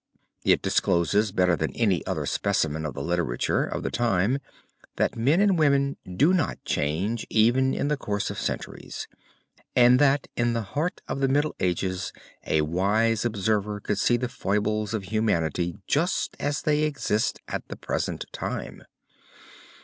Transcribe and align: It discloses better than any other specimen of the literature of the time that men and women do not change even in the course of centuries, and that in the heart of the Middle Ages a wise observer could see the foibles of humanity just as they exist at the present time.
It 0.43 0.63
discloses 0.63 1.31
better 1.31 1.55
than 1.55 1.73
any 1.75 2.03
other 2.07 2.25
specimen 2.25 2.87
of 2.87 2.95
the 2.95 3.03
literature 3.03 3.63
of 3.63 3.83
the 3.83 3.91
time 3.91 4.39
that 4.95 5.15
men 5.15 5.39
and 5.39 5.59
women 5.59 5.95
do 6.15 6.33
not 6.33 6.57
change 6.65 7.27
even 7.29 7.75
in 7.75 7.87
the 7.87 7.97
course 7.97 8.31
of 8.31 8.39
centuries, 8.39 9.07
and 9.75 9.99
that 9.99 10.27
in 10.35 10.53
the 10.53 10.63
heart 10.63 11.03
of 11.07 11.19
the 11.19 11.27
Middle 11.27 11.55
Ages 11.59 12.13
a 12.47 12.61
wise 12.61 13.25
observer 13.25 13.79
could 13.79 13.99
see 13.99 14.17
the 14.17 14.27
foibles 14.27 14.95
of 14.95 15.03
humanity 15.03 15.75
just 15.85 16.35
as 16.39 16.63
they 16.63 16.81
exist 16.81 17.39
at 17.47 17.67
the 17.67 17.75
present 17.75 18.25
time. 18.31 18.83